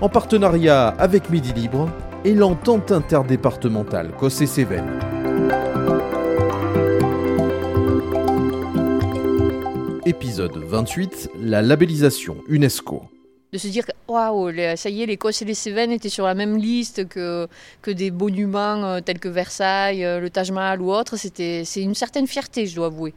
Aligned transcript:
en 0.00 0.08
partenariat 0.08 0.88
avec 0.88 1.30
Midi 1.30 1.52
Libre 1.52 1.90
et 2.24 2.34
l'entente 2.34 2.92
interdépartementale 2.92 4.12
Cossé-Cévennes. 4.16 4.98
Épisode 10.06 10.56
28, 10.56 11.30
la 11.40 11.62
labellisation 11.62 12.36
UNESCO. 12.48 13.02
De 13.52 13.58
se 13.58 13.68
dire 13.68 13.84
waouh, 14.06 14.52
ça 14.76 14.90
y 14.90 15.02
est, 15.02 15.06
l'Écosse 15.06 15.42
et 15.42 15.44
les 15.44 15.54
Cévennes 15.54 15.90
étaient 15.90 16.08
sur 16.08 16.26
la 16.26 16.34
même 16.34 16.56
liste 16.56 17.08
que, 17.08 17.48
que 17.82 17.90
des 17.90 18.10
monuments 18.10 18.84
euh, 18.84 19.00
tels 19.00 19.18
que 19.18 19.28
Versailles, 19.28 20.04
euh, 20.04 20.20
le 20.20 20.28
Taj 20.28 20.50
Mahal 20.50 20.82
ou 20.82 20.92
autre, 20.92 21.16
c'est 21.16 21.64
une 21.82 21.94
certaine 21.94 22.26
fierté, 22.26 22.66
je 22.66 22.76
dois 22.76 22.86
avouer. 22.86 23.14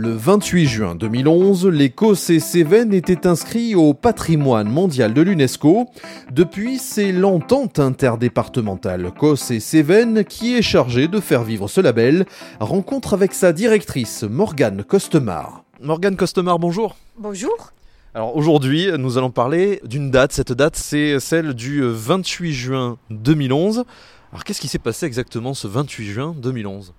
Le 0.00 0.12
28 0.12 0.66
juin 0.68 0.94
2011, 0.94 1.66
l'Écosse 1.66 2.30
et 2.30 2.38
Cévennes 2.38 2.94
étaient 2.94 3.26
inscrits 3.26 3.74
au 3.74 3.94
patrimoine 3.94 4.68
mondial 4.68 5.12
de 5.12 5.20
l'UNESCO. 5.22 5.86
Depuis, 6.30 6.78
c'est 6.78 7.10
l'entente 7.10 7.80
interdépartementale 7.80 9.10
Cosse 9.10 9.50
et 9.50 9.58
Cévennes 9.58 10.22
qui 10.24 10.54
est 10.54 10.62
chargée 10.62 11.08
de 11.08 11.18
faire 11.18 11.42
vivre 11.42 11.66
ce 11.66 11.80
label. 11.80 12.26
Rencontre 12.60 13.12
avec 13.12 13.34
sa 13.34 13.52
directrice, 13.52 14.22
Morgane 14.22 14.84
Costemar. 14.84 15.64
Morgane 15.82 16.14
Costemar, 16.14 16.60
bonjour. 16.60 16.96
Bonjour. 17.18 17.72
Alors 18.14 18.36
aujourd'hui, 18.36 18.90
nous 18.96 19.18
allons 19.18 19.32
parler 19.32 19.80
d'une 19.84 20.12
date. 20.12 20.30
Cette 20.30 20.52
date, 20.52 20.76
c'est 20.76 21.18
celle 21.18 21.54
du 21.54 21.82
28 21.82 22.52
juin 22.52 22.98
2011. 23.10 23.82
Alors 24.30 24.44
qu'est-ce 24.44 24.60
qui 24.60 24.68
s'est 24.68 24.78
passé 24.78 25.06
exactement 25.06 25.54
ce 25.54 25.66
28 25.66 26.06
juin 26.06 26.36
2011 26.38 26.94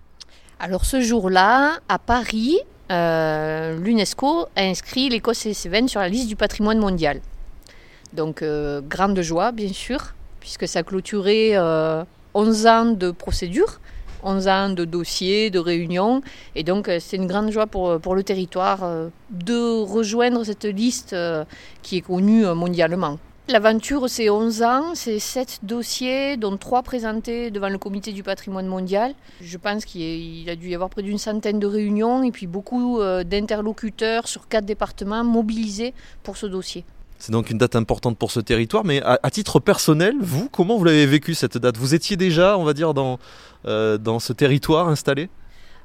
alors 0.59 0.83
ce 0.83 0.99
jour-là, 0.99 1.79
à 1.87 1.97
Paris, 1.99 2.59
euh, 2.91 3.77
l'UNESCO 3.79 4.47
a 4.57 4.63
inscrit 4.63 5.07
l'Écosse 5.07 5.45
et 5.45 5.49
les 5.49 5.87
sur 5.87 6.01
la 6.01 6.09
liste 6.09 6.27
du 6.27 6.35
patrimoine 6.35 6.79
mondial. 6.79 7.21
Donc, 8.11 8.41
euh, 8.41 8.81
grande 8.81 9.21
joie, 9.21 9.53
bien 9.53 9.71
sûr, 9.71 10.15
puisque 10.41 10.67
ça 10.67 10.83
clôturait 10.83 11.57
11 12.33 12.65
euh, 12.65 12.69
ans 12.69 12.85
de 12.87 13.11
procédure, 13.11 13.79
11 14.23 14.47
ans 14.49 14.69
de 14.71 14.83
dossiers, 14.83 15.49
de 15.49 15.59
réunions. 15.59 16.21
Et 16.55 16.63
donc, 16.63 16.91
c'est 16.99 17.15
une 17.15 17.27
grande 17.27 17.51
joie 17.51 17.67
pour 17.67 18.15
le 18.15 18.23
territoire 18.23 18.79
de 19.29 19.81
rejoindre 19.81 20.43
cette 20.43 20.65
liste 20.65 21.15
qui 21.83 21.97
est 21.97 22.01
connue 22.01 22.45
mondialement. 22.47 23.17
L'aventure, 23.49 24.07
c'est 24.07 24.29
11 24.29 24.61
ans, 24.61 24.91
c'est 24.93 25.17
7 25.17 25.61
dossiers, 25.63 26.37
dont 26.37 26.55
3 26.55 26.83
présentés 26.83 27.49
devant 27.49 27.69
le 27.69 27.79
comité 27.79 28.11
du 28.11 28.21
patrimoine 28.21 28.67
mondial. 28.67 29.15
Je 29.41 29.57
pense 29.57 29.85
qu'il 29.85 30.47
a 30.51 30.55
dû 30.55 30.69
y 30.69 30.75
avoir 30.75 30.91
près 30.91 31.01
d'une 31.01 31.17
centaine 31.17 31.57
de 31.57 31.65
réunions 31.65 32.21
et 32.21 32.29
puis 32.29 32.45
beaucoup 32.45 33.01
euh, 33.01 33.23
d'interlocuteurs 33.23 34.27
sur 34.27 34.47
4 34.47 34.65
départements 34.65 35.23
mobilisés 35.23 35.95
pour 36.21 36.37
ce 36.37 36.45
dossier. 36.45 36.85
C'est 37.17 37.31
donc 37.31 37.49
une 37.49 37.57
date 37.57 37.75
importante 37.75 38.19
pour 38.19 38.29
ce 38.29 38.39
territoire, 38.39 38.85
mais 38.85 39.01
à, 39.03 39.31
titre 39.31 39.59
personnel, 39.59 40.13
vous, 40.21 40.47
comment 40.47 40.77
vous 40.77 40.83
l'avez 40.83 41.07
vécu 41.07 41.33
cette 41.33 41.57
date? 41.57 41.75
Vous 41.75 41.95
étiez 41.95 42.17
déjà, 42.17 42.55
on 42.55 42.63
va 42.63 42.73
dire, 42.73 42.93
dans, 42.93 43.17
euh, 43.65 43.97
dans 43.97 44.19
ce 44.19 44.31
territoire 44.31 44.89
installé? 44.89 45.27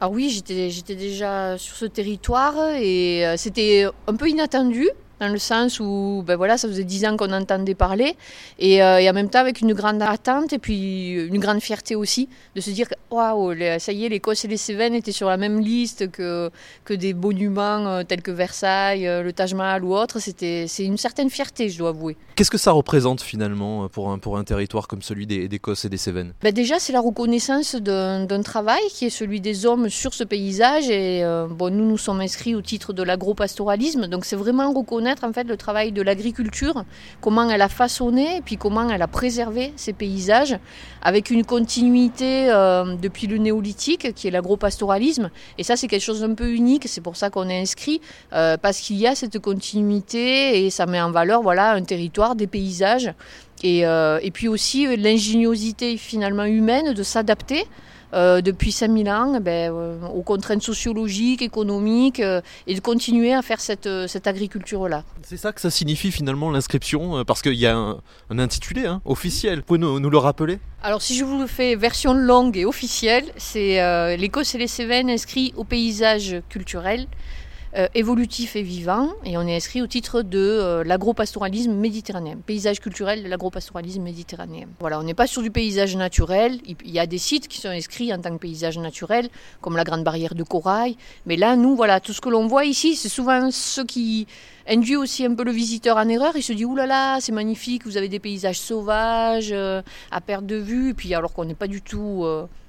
Ah 0.03 0.11
oui, 0.11 0.28
j'étais 0.28 0.94
déjà 0.97 1.56
sur 1.56 1.77
ce 1.77 1.87
territoire 1.87 2.55
et 2.77 3.27
euh, 3.27 3.37
c'était 3.38 3.87
un 4.06 4.17
peu 4.17 4.28
inattendu 4.28 4.91
dans 5.25 5.33
le 5.33 5.39
sens 5.39 5.81
où 5.81 6.23
ben 6.27 6.37
voilà, 6.37 6.59
ça 6.59 6.69
faisait 6.69 6.85
dix 6.85 7.05
ans 7.07 7.17
qu'on 7.17 7.33
entendait 7.33 7.75
parler, 7.75 8.17
et, 8.59 8.83
euh, 8.83 8.99
et, 8.99 9.09
en 9.09 9.12
même 9.12 9.31
temps 9.31 9.41
avec 9.41 9.61
une 9.61 9.73
grande 9.73 10.03
attente 10.03 10.53
et 10.53 10.59
puis 10.59 11.12
une 11.12 11.39
grande 11.39 11.61
fierté 11.61 11.95
aussi 11.97 12.29
de 12.55 12.61
se 12.61 12.71
dire 12.71 12.87
waouh, 13.11 13.55
ça 13.79 13.93
y 13.93 14.05
est, 14.05 14.09
l'Écosse 14.09 14.45
et 14.45 14.49
les 14.49 14.57
Cévennes 14.57 14.95
étaient 14.95 15.12
sur 15.12 15.29
la 15.29 15.37
même 15.37 15.61
liste 15.61 16.11
que, 16.11 16.51
que 16.85 16.95
des 16.95 17.15
monuments 17.15 17.87
euh, 17.87 18.03
tels 18.03 18.23
que 18.23 18.31
Versailles, 18.31 19.07
euh, 19.07 19.23
le 19.23 19.33
Taj 19.33 19.55
Mahal 19.55 19.85
ou 19.85 19.95
autre. 19.95 20.19
C'était, 20.19 20.67
c'est 20.69 20.85
une 20.85 20.99
certaine 20.99 21.31
fierté, 21.31 21.69
je 21.69 21.79
dois 21.79 21.91
avouer. 21.91 22.17
Qu'est-ce 22.35 22.51
que 22.51 22.59
ça 22.59 22.73
représente 22.73 23.23
finalement 23.23 23.89
pour 23.89 24.11
un, 24.11 24.19
pour 24.19 24.37
un 24.37 24.45
territoire 24.45 24.89
comme 24.89 25.03
celui 25.03 25.27
d'Écosse 25.27 25.85
et 25.85 25.89
des 25.89 25.97
Cévennes? 25.97 26.35
Ben 26.43 26.53
Déjà, 26.53 26.79
c'est 26.79 26.93
la 26.93 27.01
reconnaissance 27.01 27.77
d'un, 27.77 28.27
travail 28.43 28.83
qui 28.91 29.06
est 29.06 29.11
celui 29.11 29.41
des 29.41 29.65
hommes 29.65 29.89
sur 29.89 30.12
ce 30.12 30.25
paysage, 30.25 30.91
et 30.91 31.23
bon, 31.51 31.73
nous 31.73 31.85
nous 31.89 31.97
sommes 31.97 32.21
inscrits 32.21 32.55
au 32.55 32.61
titre 32.61 32.93
de 32.93 33.03
l'agropastoralisme, 33.03 34.06
donc 34.09 34.25
c'est 34.25 34.37
vraiment 34.37 34.73
reconnaître 34.73 35.13
en 35.22 35.32
fait 35.32 35.44
le 35.44 35.56
travail 35.56 35.92
de 35.92 36.02
l'agriculture, 36.02 36.84
comment 37.20 37.48
elle 37.48 37.62
a 37.62 37.69
façonné 37.69 38.38
et 38.38 38.41
puis 38.41 38.56
comment 38.56 38.88
elle 38.88 39.02
a 39.02 39.06
préservé 39.06 39.72
ces 39.76 39.92
paysages 39.92 40.58
avec 41.02 41.30
une 41.30 41.44
continuité 41.44 42.50
euh, 42.50 42.97
depuis 42.97 43.26
le 43.26 43.38
néolithique 43.38 44.14
qui 44.14 44.28
est 44.28 44.30
l'agropastoralisme. 44.30 45.30
Et 45.58 45.62
ça 45.62 45.76
c'est 45.76 45.86
quelque 45.86 46.02
chose 46.02 46.20
d'un 46.20 46.34
peu 46.34 46.50
unique, 46.50 46.88
c'est 46.88 47.00
pour 47.00 47.16
ça 47.16 47.30
qu'on 47.30 47.48
est 47.48 47.60
inscrit 47.60 48.00
euh, 48.32 48.56
parce 48.56 48.80
qu'il 48.80 48.97
y 48.97 49.06
a 49.06 49.14
cette 49.14 49.38
continuité 49.38 50.64
et 50.64 50.70
ça 50.70 50.86
met 50.86 51.00
en 51.00 51.10
valeur 51.10 51.42
voilà 51.42 51.72
un 51.72 51.82
territoire, 51.82 52.34
des 52.34 52.46
paysages 52.46 53.12
et, 53.62 53.86
euh, 53.86 54.19
et 54.22 54.31
puis 54.31 54.48
aussi 54.48 54.96
l'ingéniosité 54.96 55.96
finalement 55.96 56.44
humaine 56.44 56.94
de 56.94 57.02
s'adapter 57.02 57.66
euh, 58.14 58.41
depuis 58.41 58.70
5000 58.70 59.10
ans 59.10 59.41
ben, 59.41 59.72
euh, 59.72 60.06
aux 60.06 60.22
contraintes 60.22 60.62
sociologiques, 60.62 61.42
économiques, 61.42 62.20
euh, 62.20 62.41
et 62.69 62.75
de 62.75 62.80
continuer 62.80 63.34
à 63.34 63.42
faire 63.42 63.60
cette, 63.60 63.88
cette 64.06 64.26
agriculture-là. 64.26 65.02
C'est 65.22 65.36
ça 65.36 65.52
que 65.52 65.60
ça 65.60 65.70
signifie 65.70 66.12
finalement 66.12 66.50
l'inscription, 66.50 67.25
parce 67.25 67.42
qu'il 67.42 67.54
y 67.54 67.66
a 67.66 67.76
un, 67.76 68.38
intitulé 68.38 68.86
hein, 68.86 69.00
officiel. 69.04 69.58
Vous 69.58 69.64
pouvez 69.64 69.78
nous, 69.78 69.98
nous, 69.98 70.10
le 70.10 70.19
rappeler? 70.19 70.58
Alors 70.82 71.02
si 71.02 71.16
je 71.16 71.25
vous 71.25 71.41
le 71.41 71.47
fais 71.47 71.75
version 71.76 72.12
longue 72.12 72.56
et 72.56 72.64
officielle, 72.64 73.25
c'est 73.36 74.16
l'Écosse 74.16 74.54
et 74.54 74.58
les 74.58 74.69
Cévennes 74.69 75.10
inscrits 75.10 75.52
au 75.56 75.64
paysage 75.64 76.36
culturel 76.48 77.06
euh, 77.77 77.89
évolutif 77.95 78.55
et 78.55 78.62
vivant, 78.62 79.11
et 79.25 79.37
on 79.37 79.43
est 79.43 79.57
inscrit 79.57 79.83
au 79.83 79.89
titre 79.89 80.23
de 80.23 80.39
euh, 80.39 80.85
l'agropastoralisme 80.85 81.73
méditerranéen, 81.73 82.37
paysage 82.37 82.79
culturel 82.79 83.25
de 83.25 83.29
l'agropastoralisme 83.29 84.03
méditerranéen. 84.03 84.67
Voilà, 84.79 85.01
on 85.01 85.03
n'est 85.03 85.15
pas 85.15 85.27
sur 85.27 85.43
du 85.43 85.51
paysage 85.51 85.97
naturel, 85.97 86.61
il 86.67 86.91
y 86.91 87.01
a 87.01 87.07
des 87.07 87.19
sites 87.19 87.49
qui 87.49 87.61
sont 87.61 87.71
inscrits 87.71 88.15
en 88.15 88.21
tant 88.21 88.31
que 88.31 88.39
paysage 88.39 88.79
naturel, 88.79 89.29
comme 89.61 89.77
la 89.77 89.83
Grande 89.83 90.05
Barrière 90.05 90.37
de 90.37 90.45
Corail, 90.45 90.97
mais 91.27 91.37
là, 91.37 91.57
nous, 91.57 91.75
voilà, 91.75 91.99
tout 91.99 92.12
ce 92.12 92.21
que 92.21 92.29
l'on 92.29 92.47
voit 92.47 92.65
ici, 92.65 92.95
c'est 92.95 93.09
souvent 93.09 93.51
ce 93.51 93.81
qui 93.81 94.29
induit 94.69 94.97
aussi 94.97 95.25
un 95.25 95.35
peu 95.35 95.43
le 95.43 95.51
visiteur 95.51 95.97
en 95.97 96.09
erreur, 96.09 96.35
il 96.37 96.43
se 96.43 96.53
dit, 96.53 96.65
oulala, 96.65 96.87
là 96.87 97.15
là, 97.15 97.21
c'est 97.21 97.33
magnifique, 97.33 97.85
vous 97.87 97.97
avez 97.97 98.09
des 98.09 98.21
paysages 98.21 98.61
sauvages, 98.61 99.51
euh, 99.53 99.83
à 100.12 100.21
perte 100.21 100.47
de 100.47 100.56
vue, 100.56 100.91
et 100.91 100.95
puis 100.95 101.12
alors 101.12 101.33
qu'on 101.33 101.45
n'est 101.45 101.55
pas 101.55 101.67
du 101.67 101.83
tout 101.83 102.25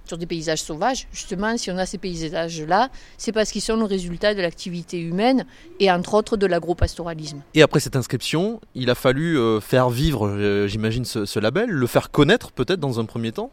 sur 0.06 0.18
des 0.18 0.26
paysages 0.26 0.62
sauvages. 0.62 1.08
Justement, 1.12 1.58
si 1.58 1.72
on 1.72 1.78
a 1.78 1.86
ces 1.86 1.98
paysages-là, 1.98 2.90
c'est 3.18 3.32
parce 3.32 3.52
qu'ils 3.52 3.62
sont 3.62 3.78
le 3.78 3.86
résultat 3.86 4.34
de 4.34 4.42
l'activité 4.42 5.00
humaine 5.00 5.46
et 5.80 5.92
entre 5.92 6.14
autres 6.14 6.38
de 6.38 6.46
l'agropastoralisme. 6.46 7.42
Et 7.54 7.62
après 7.62 7.80
cette 7.80 7.96
inscription, 7.96 8.62
il 8.74 8.90
a 8.90 8.96
fallu 8.96 9.38
euh, 9.38 9.60
faire 9.60 9.90
vivre, 9.90 10.28
euh, 10.28 10.68
j'imagine, 10.68 11.06
ce, 11.06 11.40
label, 11.40 11.70
le 11.70 11.88
faire 11.88 12.12
connaître 12.12 12.52
peut-être 12.52 12.80
dans 12.80 13.00
un 13.00 13.06
premier 13.06 13.32
temps. 13.32 13.52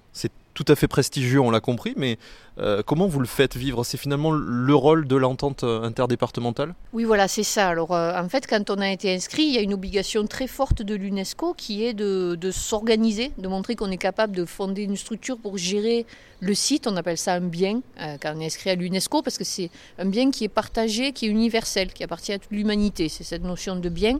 Tout 0.54 0.64
à 0.68 0.76
fait 0.76 0.88
prestigieux, 0.88 1.40
on 1.40 1.50
l'a 1.50 1.60
compris, 1.60 1.94
mais 1.96 2.18
euh, 2.58 2.82
comment 2.84 3.06
vous 3.06 3.20
le 3.20 3.26
faites 3.26 3.56
vivre? 3.56 3.84
C'est 3.84 3.96
finalement 3.96 4.30
le 4.30 4.74
rôle 4.74 5.06
de 5.06 5.16
l'entente 5.16 5.64
interdépartementale? 5.64 6.74
Oui, 6.92 7.04
voilà, 7.04 7.28
c'est 7.28 7.42
ça. 7.42 7.68
Alors, 7.68 7.92
en 7.92 8.28
fait, 8.28 8.46
quand 8.46 8.70
on 8.70 8.78
a 8.78 8.90
été 8.90 9.14
inscrit, 9.14 9.44
il 9.44 9.54
y 9.54 9.58
a 9.58 9.62
une 9.62 9.74
obligation 9.74 10.26
très 10.26 10.46
forte 10.46 10.82
de 10.82 10.94
l'UNESCO 10.94 11.54
qui 11.54 11.84
est 11.84 11.94
de, 11.94 12.50
s'organiser, 12.50 13.32
de 13.38 13.48
montrer 13.48 13.76
qu'on 13.76 13.90
est 13.90 13.96
capable 13.96 14.36
de 14.36 14.44
fonder 14.44 14.82
une 14.82 14.96
structure 14.96 15.38
pour 15.38 15.58
gérer 15.58 16.06
le 16.42 16.54
site, 16.54 16.88
on 16.88 16.96
appelle 16.96 17.18
ça 17.18 17.34
un 17.34 17.40
bien, 17.40 17.82
euh, 18.00 18.16
quand 18.20 18.32
on 18.36 18.40
est 18.40 18.46
inscrit 18.46 18.70
à 18.70 18.74
l'UNESCO, 18.74 19.22
parce 19.22 19.38
que 19.38 19.44
c'est 19.44 19.70
un 19.98 20.06
bien 20.06 20.32
qui 20.32 20.42
est 20.42 20.48
partagé, 20.48 21.12
qui 21.12 21.26
est 21.26 21.28
universel, 21.28 21.92
qui 21.92 22.02
appartient 22.02 22.32
à 22.32 22.38
toute 22.38 22.50
l'humanité. 22.50 23.08
C'est 23.08 23.22
cette 23.22 23.44
notion 23.44 23.76
de 23.76 23.88
bien. 23.88 24.18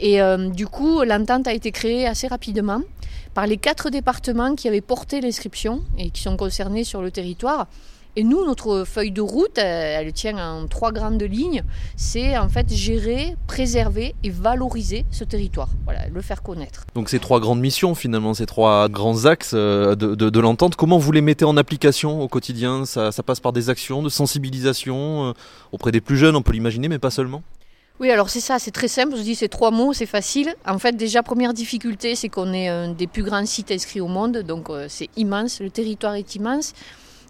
Et 0.00 0.20
euh, 0.20 0.48
du 0.48 0.66
coup, 0.66 1.02
l'entente 1.04 1.46
a 1.46 1.52
été 1.52 1.70
créée 1.70 2.08
assez 2.08 2.26
rapidement 2.26 2.82
par 3.34 3.46
les 3.46 3.56
quatre 3.56 3.90
départements 3.90 4.54
qui 4.54 4.68
avaient 4.68 4.80
porté 4.80 5.20
l'inscription 5.20 5.82
et 5.98 6.10
qui 6.10 6.22
sont 6.22 6.36
concernés 6.36 6.84
sur 6.84 7.02
le 7.02 7.10
territoire. 7.10 7.66
Et 8.16 8.24
nous, 8.24 8.44
notre 8.44 8.84
feuille 8.84 9.12
de 9.12 9.20
route, 9.20 9.56
elle, 9.56 10.12
tient 10.12 10.36
en 10.36 10.66
trois 10.66 10.90
grandes 10.90 11.22
lignes. 11.22 11.62
C'est 11.96 12.36
en 12.36 12.48
fait 12.48 12.72
gérer, 12.72 13.36
préserver 13.46 14.16
et 14.24 14.30
valoriser 14.30 15.06
ce 15.12 15.22
territoire. 15.22 15.68
Voilà, 15.84 16.08
le 16.08 16.20
faire 16.20 16.42
connaître. 16.42 16.86
Donc 16.96 17.08
ces 17.08 17.20
trois 17.20 17.38
grandes 17.38 17.60
missions, 17.60 17.94
finalement, 17.94 18.34
ces 18.34 18.46
trois 18.46 18.88
grands 18.88 19.26
axes 19.26 19.52
euh, 19.54 19.94
de, 19.94 20.40
l'entente, 20.40 20.74
comment 20.74 20.98
vous 20.98 21.12
les 21.12 21.20
mettez 21.20 21.44
en 21.44 21.56
application 21.56 22.20
au 22.20 22.26
quotidien? 22.26 22.84
Ça, 22.84 23.12
passe 23.24 23.38
par 23.38 23.52
des 23.52 23.70
actions 23.70 24.02
de 24.02 24.08
sensibilisation 24.08 25.28
euh, 25.28 25.32
auprès 25.70 25.92
des 25.92 26.00
plus 26.00 26.16
jeunes, 26.16 26.34
on 26.34 26.42
peut 26.42 26.52
l'imaginer, 26.52 26.88
mais 26.88 26.98
pas 26.98 27.10
seulement? 27.10 27.44
Oui, 28.00 28.10
alors 28.10 28.30
c'est 28.30 28.40
ça, 28.40 28.58
c'est 28.58 28.70
très 28.70 28.88
simple. 28.88 29.14
Je 29.14 29.20
dis 29.20 29.34
c'est 29.34 29.48
trois 29.48 29.70
mots, 29.70 29.92
c'est 29.92 30.06
facile. 30.06 30.54
En 30.66 30.78
fait, 30.78 30.96
déjà, 30.96 31.22
première 31.22 31.52
difficulté, 31.52 32.14
c'est 32.14 32.30
qu'on 32.30 32.54
est 32.54 32.66
un 32.66 32.92
des 32.92 33.06
plus 33.06 33.22
grands 33.22 33.44
sites 33.44 33.70
inscrits 33.70 34.00
au 34.00 34.08
monde. 34.08 34.38
Donc, 34.38 34.70
euh, 34.70 34.86
c'est 34.88 35.10
immense. 35.18 35.60
Le 35.60 35.68
territoire 35.68 36.14
est 36.14 36.34
immense. 36.34 36.72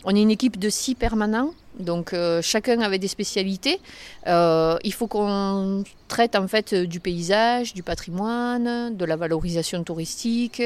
On 0.05 0.15
est 0.15 0.23
une 0.23 0.31
équipe 0.31 0.61
de 0.61 0.71
six 0.71 0.95
permanents. 0.95 1.51
Donc, 1.81 2.13
euh, 2.13 2.41
chacun 2.41 2.81
avait 2.83 3.01
des 3.01 3.09
spécialités. 3.09 3.81
Euh, 4.29 4.77
il 4.85 4.93
faut 4.93 5.09
qu'on 5.09 5.83
traite 6.07 6.37
en 6.37 6.47
fait 6.47 6.73
du 6.73 7.01
paysage, 7.01 7.75
du 7.75 7.83
patrimoine, 7.83 8.97
de 8.97 9.05
la 9.05 9.17
valorisation 9.17 9.83
touristique, 9.83 10.63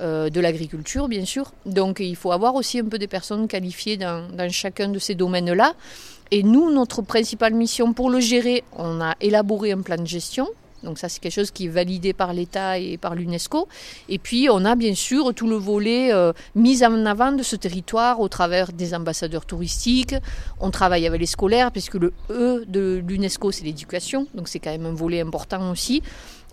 de 0.00 0.40
l'agriculture, 0.40 1.08
bien 1.08 1.26
sûr. 1.26 1.52
Donc, 1.66 2.00
il 2.00 2.16
faut 2.16 2.32
avoir 2.32 2.54
aussi 2.54 2.78
un 2.78 2.86
peu 2.86 2.98
des 2.98 3.08
personnes 3.08 3.46
qualifiées 3.46 3.98
dans, 3.98 4.26
dans 4.30 4.50
chacun 4.50 4.88
de 4.88 4.98
ces 4.98 5.14
domaines-là. 5.14 5.74
Et 6.34 6.42
nous, 6.42 6.68
notre 6.72 7.00
principale 7.00 7.54
mission 7.54 7.92
pour 7.92 8.10
le 8.10 8.18
gérer, 8.18 8.64
on 8.76 9.00
a 9.00 9.14
élaboré 9.20 9.70
un 9.70 9.82
plan 9.82 9.96
de 9.96 10.04
gestion. 10.04 10.48
Donc 10.82 10.98
ça, 10.98 11.08
c'est 11.08 11.20
quelque 11.20 11.32
chose 11.32 11.52
qui 11.52 11.66
est 11.66 11.68
validé 11.68 12.12
par 12.12 12.32
l'État 12.32 12.76
et 12.76 12.98
par 12.98 13.14
l'UNESCO. 13.14 13.68
Et 14.08 14.18
puis, 14.18 14.48
on 14.50 14.64
a 14.64 14.74
bien 14.74 14.96
sûr 14.96 15.32
tout 15.32 15.46
le 15.46 15.54
volet 15.54 16.12
euh, 16.12 16.32
mis 16.56 16.84
en 16.84 17.06
avant 17.06 17.30
de 17.30 17.44
ce 17.44 17.54
territoire 17.54 18.18
au 18.18 18.26
travers 18.26 18.72
des 18.72 18.94
ambassadeurs 18.94 19.46
touristiques. 19.46 20.16
On 20.58 20.72
travaille 20.72 21.06
avec 21.06 21.20
les 21.20 21.26
scolaires, 21.26 21.70
puisque 21.70 21.94
le 21.94 22.12
E 22.30 22.64
de 22.66 23.00
l'UNESCO, 23.06 23.52
c'est 23.52 23.64
l'éducation. 23.64 24.26
Donc 24.34 24.48
c'est 24.48 24.58
quand 24.58 24.72
même 24.72 24.86
un 24.86 24.92
volet 24.92 25.20
important 25.20 25.70
aussi. 25.70 26.02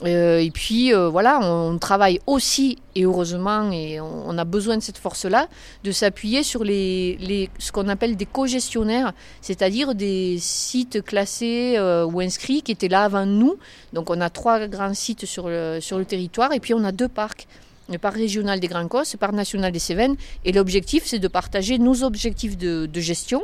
Euh, 0.03 0.39
et 0.39 0.49
puis 0.51 0.93
euh, 0.93 1.09
voilà, 1.09 1.39
on, 1.41 1.77
travaille 1.77 2.19
aussi, 2.25 2.79
et 2.95 3.03
heureusement, 3.03 3.71
et 3.71 3.99
on, 4.01 4.37
a 4.37 4.45
besoin 4.45 4.77
de 4.77 4.81
cette 4.81 4.97
force-là, 4.97 5.47
de 5.83 5.91
s'appuyer 5.91 6.43
sur 6.43 6.63
les, 6.63 7.49
ce 7.59 7.71
qu'on 7.71 7.87
appelle 7.87 8.15
des 8.15 8.25
co-gestionnaires, 8.25 9.13
c'est-à-dire 9.41 9.93
des 9.93 10.37
sites 10.39 11.03
classés 11.03 11.75
euh, 11.77 12.05
ou 12.05 12.19
inscrits 12.19 12.61
qui 12.63 12.71
étaient 12.71 12.87
là 12.87 13.03
avant 13.03 13.25
nous. 13.25 13.57
Donc 13.93 14.09
on 14.09 14.19
a 14.21 14.29
trois 14.29 14.67
grands 14.67 14.93
sites 14.93 15.25
sur 15.25 15.47
le, 15.47 15.79
territoire, 16.07 16.51
et 16.53 16.59
puis 16.59 16.73
on 16.73 16.83
a 16.83 16.91
deux 16.91 17.09
parcs. 17.09 17.47
Le 17.89 17.97
parc 17.97 18.15
régional 18.15 18.61
des 18.61 18.67
Grands 18.67 18.87
Cosses, 18.87 19.13
le 19.13 19.17
parc 19.17 19.33
national 19.33 19.73
des 19.73 19.79
Cévennes. 19.79 20.15
Et 20.45 20.53
l'objectif, 20.53 21.03
c'est 21.05 21.19
de 21.19 21.27
partager 21.27 21.77
nos 21.77 22.03
objectifs 22.03 22.57
de 22.57 22.87
gestion 22.95 23.41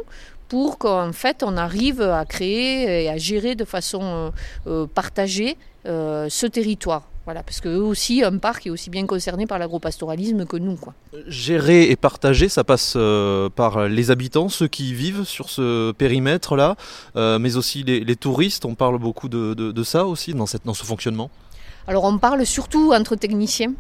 pour 0.49 0.77
qu'en 0.77 1.13
fait 1.13 1.43
on 1.43 1.57
arrive 1.57 2.01
à 2.01 2.25
créer 2.25 3.03
et 3.03 3.09
à 3.09 3.17
gérer 3.17 3.55
de 3.55 3.65
façon 3.65 4.31
partagée 4.93 5.57
euh, 5.87 6.27
ce 6.29 6.45
territoire. 6.45 7.03
Voilà, 7.23 7.43
parce 7.43 7.61
qu'eux 7.61 7.81
aussi, 7.81 8.21
un 8.23 8.37
parc 8.37 8.67
est 8.67 8.69
aussi 8.69 8.89
bien 8.89 9.05
concerné 9.05 9.45
par 9.45 9.57
l'agropastoralisme 9.57 10.45
que 10.45 10.57
nous. 10.57 10.75
Quoi. 10.75 10.93
Gérer 11.27 11.89
et 11.89 11.95
partager, 11.95 12.49
ça 12.49 12.65
passe 12.65 12.93
euh, 12.97 13.49
par 13.49 13.87
les 13.87 14.11
habitants, 14.11 14.49
ceux 14.49 14.67
qui 14.67 14.93
vivent 14.93 15.23
sur 15.23 15.49
ce 15.49 15.93
périmètre-là, 15.93 16.75
euh, 17.15 17.39
mais 17.39 17.55
aussi 17.55 17.83
les, 17.83 18.15
touristes. 18.17 18.65
On 18.65 18.75
parle 18.75 18.97
beaucoup 18.97 19.29
de, 19.29 19.83
ça 19.83 20.05
aussi 20.05 20.33
dans, 20.33 20.45
cette, 20.45 20.65
dans 20.65 20.73
ce 20.73 20.83
fonctionnement 20.83 21.29
alors 21.89 22.03
on 22.03 22.17
parle 22.17 22.45
surtout 22.45 22.91
entre 22.91 23.15
techniciens, 23.15 23.71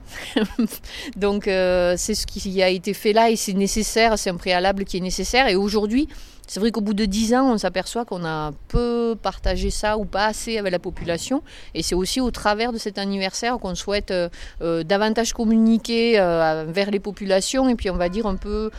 donc 1.17 1.43
c'est 1.43 2.15
ce 2.15 2.25
qui 2.25 2.63
a 2.63 2.69
été 2.69 2.93
fait 2.93 3.11
là 3.11 3.29
et 3.29 3.35
c'est 3.35 3.51
nécessaire, 3.51 4.17
c'est 4.17 4.29
un 4.29 4.37
préalable 4.37 4.85
qui 4.85 4.95
est 4.95 5.01
nécessaire. 5.01 5.49
Et 5.49 5.57
aujourd'hui, 5.57 6.07
c'est 6.47 6.61
vrai 6.61 6.71
qu'au 6.71 6.81
bout 6.81 6.93
de 6.93 7.05
dix 7.05 7.33
ans, 7.35 7.51
on 7.51 7.57
s'aperçoit 7.57 8.05
qu'on 8.05 8.23
a 8.25 8.53
peu 8.69 9.15
partagé 9.21 9.69
ça 9.69 9.97
ou 9.97 10.05
pas 10.05 10.25
assez 10.25 10.57
avec 10.57 10.71
la 10.71 10.79
population. 10.79 11.43
Et 11.73 11.83
c'est 11.83 11.93
aussi 11.95 12.21
au 12.21 12.31
travers 12.31 12.71
de 12.71 12.77
cet 12.77 12.97
anniversaire 12.97 13.57
qu'on 13.59 13.75
souhaite 13.75 14.11
euh, 14.11 14.29
euh, 14.61 14.83
davantage 14.83 15.33
communiquer 15.33 16.19
euh, 16.19 16.65
vers 16.67 16.89
les 16.89 17.01
populations 17.01 17.67
et 17.67 17.75
puis 17.75 17.89
on 17.89 17.97
va 17.97 18.07
dire 18.07 18.25
un 18.25 18.37
peu 18.37 18.71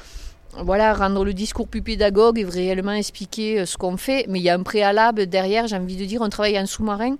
voilà, 0.57 0.95
rendre 0.95 1.27
le 1.27 1.35
discours 1.35 1.69
plus 1.69 1.83
pédagogue 1.83 2.39
et 2.39 2.45
réellement 2.45 2.93
expliquer 2.93 3.67
ce 3.67 3.77
qu'on 3.77 3.99
fait. 3.99 4.25
Mais 4.29 4.41
il 4.41 4.43
y 4.43 4.49
a 4.49 4.55
un 4.55 4.63
préalable 4.63 5.27
derrière, 5.27 5.69
j'ai 5.69 5.77
envie 5.77 5.97
de 5.97 6.07
dire, 6.07 6.23
un 6.23 6.31
travail 6.31 6.59
en 6.59 6.65
sous-marin 6.65 7.17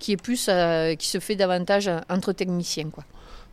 qui 0.00 0.12
est 0.12 0.16
plus, 0.16 0.50
qui 0.98 1.08
se 1.08 1.20
fait 1.20 1.36
davantage 1.36 1.88
entre 2.10 2.32
techniciens. 2.32 2.90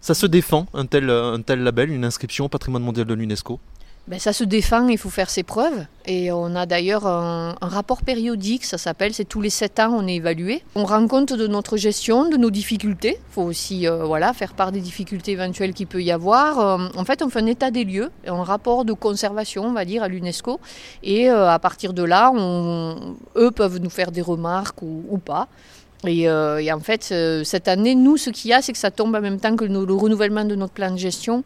Ça 0.02 0.16
se 0.16 0.26
défend, 0.26 0.66
un 0.74 0.88
tel, 0.88 1.12
un 1.12 1.42
tel 1.42 1.60
label, 1.60 1.92
une 1.92 2.06
inscription 2.06 2.46
au 2.46 2.50
patrimoine 2.50 2.82
mondial 2.82 3.06
de 3.06 3.14
l'UNESCO? 3.14 3.60
Ben, 4.10 4.20
ça 4.20 4.34
se 4.34 4.44
défend, 4.44 4.90
il 4.90 4.98
faut 4.98 5.10
faire 5.10 5.30
ses 5.30 5.44
preuves. 5.44 5.86
Et 6.06 6.30
on 6.34 6.56
a 6.56 6.66
d'ailleurs 6.66 7.08
un, 7.08 7.56
rapport 7.62 8.02
périodique, 8.02 8.66
ça 8.66 8.78
s'appelle, 8.78 9.14
c'est 9.14 9.24
tous 9.24 9.40
les 9.40 9.50
sept 9.50 9.80
ans 9.80 9.94
on 9.94 10.06
est 10.08 10.16
évalué. 10.16 10.62
On 10.76 10.84
rend 10.84 11.08
compte 11.08 11.32
de 11.32 11.48
notre 11.48 11.78
gestion, 11.78 12.28
de 12.28 12.36
nos 12.36 12.52
difficultés. 12.52 13.18
Il 13.18 13.34
faut 13.34 13.44
aussi 13.44 13.88
euh, 13.88 14.04
voilà, 14.04 14.34
faire 14.34 14.56
part 14.56 14.74
des 14.74 14.82
difficultés 14.82 15.32
éventuelles 15.32 15.74
qu'il 15.74 15.88
peut 15.88 16.04
y 16.04 16.12
avoir. 16.12 16.60
Euh, 16.60 16.90
en 16.98 17.06
fait, 17.06 17.22
on 17.22 17.30
fait 17.30 17.40
un 17.40 17.46
état 17.46 17.72
des 17.72 17.86
lieux, 17.86 18.12
un 18.28 18.44
rapport 18.44 18.84
de 18.84 18.92
conservation, 18.92 19.64
on 19.64 19.72
va 19.74 19.86
dire, 19.86 20.04
à 20.04 20.10
l'UNESCO. 20.10 20.60
Et 21.04 21.30
euh, 21.30 21.50
à 21.50 21.60
partir 21.60 21.94
de 21.94 22.04
là, 22.04 22.34
eux 23.38 23.52
peuvent 23.52 23.80
nous 23.80 23.90
faire 23.90 24.12
des 24.12 24.22
remarques 24.22 24.82
ou, 24.82 25.18
pas. 25.18 25.48
Et, 26.06 26.30
en 26.30 26.80
fait, 26.82 27.14
cette 27.46 27.70
année, 27.70 27.96
nous, 27.96 28.18
ce 28.18 28.32
qu'il 28.32 28.52
y 28.52 28.54
a, 28.54 28.62
c'est 28.62 28.74
que 28.74 28.78
ça 28.78 28.92
tombe 28.92 29.16
en 29.16 29.22
même 29.22 29.40
temps 29.40 29.56
que 29.56 29.64
le 29.64 29.94
renouvellement 29.94 30.44
de 30.44 30.56
notre 30.56 30.74
plan 30.74 30.92
de 30.92 30.98
gestion. 30.98 31.46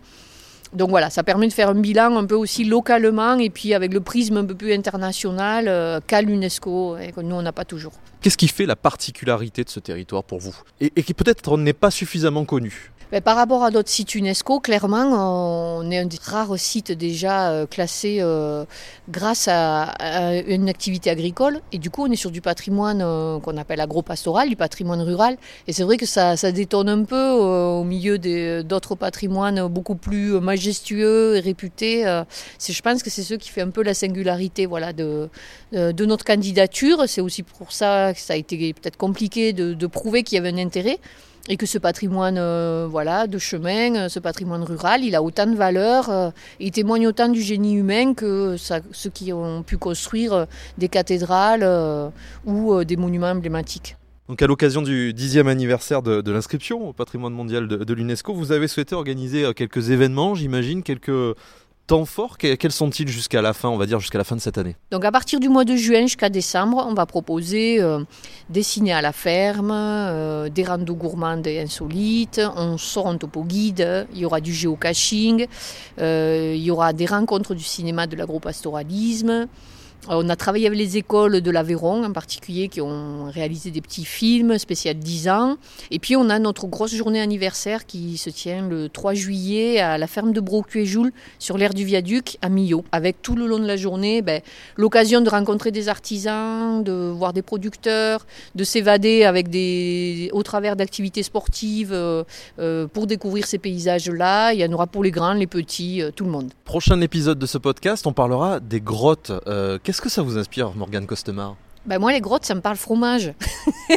Donc 0.74 0.90
voilà, 0.90 1.10
ça 1.10 1.24
permet 1.24 1.48
de 1.48 1.54
faire 1.54 1.70
un 1.70 1.76
bilan 1.76 2.18
un 2.18 2.26
peu 2.26 2.36
aussi 2.36 2.64
localement 2.64 3.36
et 3.38 3.50
puis 3.50 3.74
avec 3.74 3.94
le 3.94 4.02
prisme 4.02 4.38
un 4.38 4.46
peu 4.46 4.56
plus 4.56 4.74
international 4.74 5.68
euh, 5.68 6.00
qu'à 6.06 6.22
l'UNESCO 6.22 6.98
et 6.98 7.12
que 7.12 7.22
nous 7.22 7.36
on 7.36 7.42
n'a 7.42 7.54
pas 7.54 7.66
toujours. 7.66 7.94
Qu'est-ce 8.22 8.38
qui 8.38 8.48
fait 8.48 8.66
la 8.66 8.76
particularité 8.76 9.64
de 9.64 9.70
ce 9.70 9.80
territoire 9.80 10.24
pour 10.24 10.40
vous? 10.40 10.56
Et 10.82 10.90
qui 10.90 11.14
peut-être 11.14 11.58
n'est 11.58 11.74
pas 11.74 11.92
suffisamment 11.92 12.46
connu? 12.46 12.92
Par 13.24 13.38
rapport 13.38 13.64
à 13.64 13.72
d'autres 13.72 13.90
sites 13.90 14.16
UNESCO, 14.16 14.60
clairement, 14.60 15.78
on 15.80 15.90
est 15.92 15.98
un 15.98 16.06
des 16.06 16.18
rares 16.22 16.60
sites 16.60 16.92
déjà 16.92 17.52
euh, 17.52 17.66
classés 17.66 18.18
euh, 18.20 18.66
grâce 19.10 19.48
à, 19.50 19.94
une 20.46 20.68
activité 20.68 21.10
agricole. 21.10 21.62
Et 21.72 21.78
du 21.78 21.90
coup, 21.90 22.04
on 22.06 22.12
est 22.12 22.18
sur 22.18 22.32
du 22.32 22.42
patrimoine 22.42 23.02
euh, 23.02 23.40
qu'on 23.40 23.56
appelle 23.56 23.80
agro-pastoral, 23.80 24.50
du 24.50 24.58
patrimoine 24.58 25.02
rural. 25.02 25.38
Et 25.68 25.74
c'est 25.74 25.84
vrai 25.84 25.96
que 25.96 26.06
ça, 26.06 26.36
détonne 26.52 26.90
un 26.90 27.04
peu 27.04 27.30
au 27.30 27.84
milieu 27.84 28.18
d'autres 28.64 28.96
patrimoines 28.96 29.68
beaucoup 29.68 29.96
plus 29.96 30.40
majestueux 30.40 31.38
et 31.38 31.40
réputés. 31.40 32.04
je 32.04 32.82
pense 32.82 33.04
que 33.04 33.10
c'est 33.10 33.24
ce 33.24 33.34
qui 33.36 33.50
fait 33.50 33.62
un 33.62 33.70
peu 33.70 33.84
la 33.84 33.94
singularité 33.94 34.66
voilà, 34.66 34.94
de, 34.94 35.30
de 35.72 36.06
notre 36.06 36.26
candidature. 36.26 37.04
C'est 37.08 37.22
aussi 37.22 37.44
pour 37.44 37.72
ça 37.72 38.14
que 38.14 38.20
ça 38.20 38.34
a 38.34 38.36
été 38.36 38.74
peut-être 38.74 38.98
compliqué 38.98 39.54
de, 39.54 39.74
de 39.74 39.88
prouver 39.88 40.24
qu'il 40.24 40.38
y 40.38 40.40
avait 40.40 40.54
un 40.54 40.58
intérêt 40.58 41.00
et 41.50 41.58
que 41.58 41.66
ce 41.66 41.78
patrimoine 41.78 42.38
euh, 42.38 42.88
voilà, 42.90 43.28
de 43.28 43.38
chemin, 43.38 43.96
euh, 43.96 44.10
ce 44.10 44.20
patrimoine 44.20 44.64
rural, 44.64 45.04
il 45.04 45.16
a 45.16 45.24
autant 45.24 45.48
de 45.48 45.56
valeur, 45.56 46.10
euh, 46.10 46.30
il 46.60 46.72
témoigne 46.72 47.08
autant 47.08 47.30
du 47.30 47.42
génie 47.42 47.76
humain 47.76 48.14
que 48.14 48.56
ceux 48.58 49.10
qui 49.10 49.32
ont 49.34 49.64
pu 49.64 49.78
construire 49.78 50.48
des 50.78 50.90
cathédrales 50.90 51.66
ou 52.46 52.84
des 52.84 52.98
monuments 52.98 53.28
emblématiques. 53.32 53.96
Donc 54.28 54.42
à 54.42 54.48
l'occasion 54.48 54.82
du 54.82 55.14
dixième 55.14 55.48
anniversaire 55.48 56.02
de, 56.02 56.32
l'inscription 56.32 56.90
au 56.90 56.94
patrimoine 56.94 57.34
mondial 57.34 57.68
de 57.68 57.94
l'UNESCO, 57.94 58.34
vous 58.34 58.52
avez 58.52 58.68
souhaité 58.68 58.94
organiser 58.94 59.54
quelques 59.56 59.90
événements, 59.90 60.36
j'imagine, 60.36 60.84
quelques 60.84 61.36
temps 61.88 62.06
forts, 62.06 62.38
quels 62.38 62.72
sont-ils 62.72 63.08
jusqu'à 63.08 63.42
la 63.42 63.54
fin, 63.54 63.70
on 63.70 63.78
va 63.78 63.86
dire 63.86 64.00
jusqu'à 64.00 64.18
la 64.18 64.26
fin 64.26 64.36
de 64.36 64.42
cette 64.42 64.58
année? 64.58 64.76
Donc 64.92 65.06
à 65.06 65.12
partir 65.12 65.40
du 65.40 65.48
mois 65.48 65.64
de 65.64 65.76
juin 65.76 66.02
jusqu'à 66.02 66.30
décembre, 66.30 66.86
on 66.88 66.94
va 66.94 67.06
proposer 67.06 67.82
euh, 67.82 68.04
des 68.50 68.62
ciné 68.62 68.92
à 68.92 69.02
la 69.02 69.14
ferme, 69.14 69.72
euh, 69.72 70.50
des 70.50 70.66
randos 70.66 70.96
gourmandes 70.96 71.48
et 71.48 71.60
insolites, 71.62 72.42
on 72.58 72.78
sort 72.78 73.08
un 73.08 73.18
topo 73.18 73.44
guide, 73.44 74.08
il 74.14 74.20
y 74.20 74.26
aura 74.26 74.42
du 74.42 74.54
géocaching, 74.54 75.48
euh, 76.00 76.54
il 76.56 76.62
y 76.62 76.70
aura 76.70 76.92
des 76.92 77.06
rencontres 77.06 77.56
du 77.56 77.64
cinéma 77.64 78.06
de 78.06 78.18
l'agropastoralisme. 78.18 79.48
Euh, 80.10 80.22
on 80.24 80.30
a 80.30 80.36
travaillé 80.36 80.68
avec 80.68 80.80
les 80.80 80.98
écoles 80.98 81.42
de 81.42 81.52
l'Aveyron 81.52 82.04
en 82.04 82.12
particulier 82.12 82.68
qui 82.68 82.82
ont 82.82 83.26
réalisé 83.26 83.72
des 83.72 83.82
petits 83.82 84.06
films 84.06 84.58
spécial 84.58 84.96
10 84.96 85.30
ans. 85.30 85.58
Et 85.92 86.00
puis 86.00 86.16
on 86.16 86.30
a 86.30 86.40
notre 86.40 86.68
grosse 86.68 86.96
journée 86.96 87.22
anniversaire 87.22 87.86
qui 87.86 88.18
se 88.18 88.30
tient 88.30 88.68
le 88.68 88.90
3 88.90 89.14
juillet 89.14 89.80
à 89.80 89.98
la 89.98 90.08
ferme 90.08 90.34
de 90.34 90.40
Brocuéjoul 90.40 91.12
sur 91.40 91.58
l'aire 91.58 91.74
du 91.74 91.86
viaduc 91.86 92.38
à 92.42 92.50
Millau. 92.50 92.84
Avec 92.92 93.22
tout 93.22 93.36
le 93.36 93.48
long 93.48 93.60
de 93.60 93.68
la 93.68 93.78
journée 93.78 94.22
ben, 94.22 94.42
l'occasion 94.76 95.22
de 95.22 95.30
rencontrer 95.30 95.72
des 95.72 95.90
artisans, 95.90 96.84
de 96.84 97.12
voir 97.16 97.34
des 97.34 97.42
producteurs, 97.42 98.26
de 98.56 98.64
s'évader 98.64 99.24
avec 99.24 99.50
des, 99.50 100.30
au 100.34 100.44
travers 100.44 100.76
d'activités 100.76 101.24
sportives 101.24 101.94
euh, 101.94 102.24
euh, 102.60 102.88
pour 102.88 103.08
découvrir 103.08 103.46
ces 103.46 103.58
paysages-là. 103.58 104.54
Il 104.54 104.60
y 104.60 104.66
en 104.66 104.72
aura 104.72 104.88
pour 104.88 105.04
les 105.04 105.12
grands, 105.12 105.34
les 105.34 105.48
petits, 105.48 106.02
tout 106.16 106.26
le 106.26 106.32
monde. 106.32 106.52
Prochain 106.66 107.00
épisode 107.02 107.40
de 107.40 107.46
ce 107.46 107.58
podcast, 107.58 108.08
on 108.08 108.14
parlera 108.14 108.60
des 108.60 108.82
grottes. 108.82 109.32
Que 110.02 110.10
ça 110.10 110.22
vous 110.22 110.38
inspire, 110.38 110.74
Morgane 110.76 111.06
Costemar 111.06 111.56
ben 111.88 112.00
moi, 112.00 112.12
les 112.12 112.20
grottes, 112.20 112.44
ça 112.44 112.54
me 112.54 112.60
parle 112.60 112.76
fromage. 112.76 113.34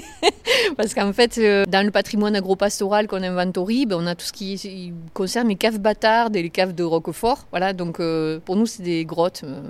Parce 0.77 0.95
qu'en 0.95 1.13
fait, 1.13 1.39
euh, 1.39 1.65
dans 1.67 1.85
le 1.85 1.91
patrimoine 1.91 2.37
agropastoral 2.37 3.09
qu'on 3.09 3.23
inventorie, 3.23 3.85
ben, 3.85 3.97
on 3.99 4.07
a 4.07 4.15
tout 4.15 4.25
ce 4.25 4.33
qui 4.33 4.93
concerne 5.13 5.49
les 5.49 5.57
caves 5.57 5.81
bâtardes 5.81 6.37
et 6.37 6.43
les 6.43 6.51
caves 6.51 6.73
de 6.73 6.85
Roquefort. 6.85 7.47
Voilà, 7.51 7.73
donc 7.73 7.99
euh, 7.99 8.39
pour 8.45 8.55
nous, 8.55 8.67
c'est 8.67 8.85
des 8.85 9.05
grottes. 9.05 9.43
Euh, 9.45 9.61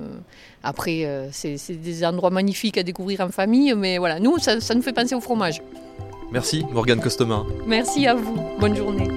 après, 0.63 1.09
c'est 1.33 1.57
des 1.81 2.05
endroits 2.05 2.29
magnifiques 2.29 2.77
à 2.77 2.83
découvrir 2.83 3.23
en 3.23 3.31
famille, 3.31 3.73
mais 3.75 3.97
voilà, 3.97 4.21
nous, 4.21 4.39
ça, 4.39 4.61
ça 4.61 4.75
nous 4.75 4.83
fait 4.83 4.93
penser 4.93 5.15
au 5.15 5.21
fromage. 5.23 5.63
Merci, 6.31 6.67
Morgane 6.71 7.01
Costemar. 7.01 7.47
Merci 7.67 8.07
à 8.07 8.15
vous. 8.15 8.37
Bonne 8.61 8.77
journée. 8.77 9.09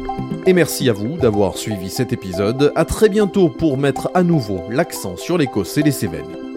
Et 0.46 0.54
merci 0.54 0.90
à 0.90 0.94
vous 0.94 1.18
d'avoir 1.18 1.58
suivi 1.58 1.90
cet 1.90 2.14
épisode. 2.14 2.72
À 2.76 2.86
très 2.86 3.10
bientôt 3.10 3.50
pour 3.50 3.78
mettre 3.78 4.10
à 4.14 4.24
nouveau 4.24 4.62
l'accent 4.70 5.18
sur 5.18 5.38
l'Écosse 5.38 5.78
et 5.78 5.84
les 5.84 5.92
Cévennes. 5.92 6.53